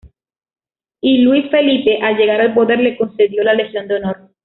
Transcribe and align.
Y 0.99 1.19
Luis 1.19 1.51
Felipe, 1.51 1.99
al 2.01 2.17
llegar 2.17 2.41
al 2.41 2.55
poder 2.55 2.79
le 2.79 2.97
concedió 2.97 3.43
la 3.43 3.53
Legión 3.53 3.87
de 3.87 3.97
Honor. 3.97 4.31